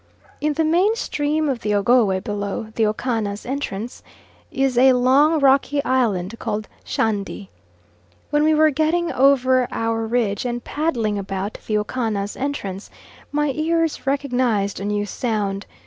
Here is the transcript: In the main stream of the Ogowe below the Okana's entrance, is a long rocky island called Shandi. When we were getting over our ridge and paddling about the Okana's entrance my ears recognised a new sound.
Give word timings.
In 0.41 0.53
the 0.53 0.63
main 0.63 0.95
stream 0.95 1.47
of 1.47 1.59
the 1.59 1.75
Ogowe 1.75 2.19
below 2.21 2.71
the 2.73 2.87
Okana's 2.87 3.45
entrance, 3.45 4.01
is 4.49 4.75
a 4.75 4.93
long 4.93 5.37
rocky 5.39 5.79
island 5.83 6.39
called 6.39 6.67
Shandi. 6.83 7.49
When 8.31 8.41
we 8.43 8.55
were 8.55 8.71
getting 8.71 9.11
over 9.11 9.67
our 9.71 10.07
ridge 10.07 10.43
and 10.43 10.63
paddling 10.63 11.19
about 11.19 11.59
the 11.67 11.77
Okana's 11.77 12.35
entrance 12.35 12.89
my 13.31 13.51
ears 13.53 14.07
recognised 14.07 14.79
a 14.79 14.85
new 14.85 15.05
sound. 15.05 15.67